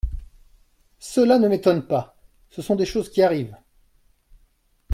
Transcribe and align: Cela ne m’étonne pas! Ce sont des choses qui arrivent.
Cela 0.97 1.37
ne 1.37 1.47
m’étonne 1.47 1.85
pas! 1.85 2.15
Ce 2.49 2.63
sont 2.63 2.73
des 2.75 2.87
choses 2.87 3.11
qui 3.11 3.21
arrivent. 3.21 3.55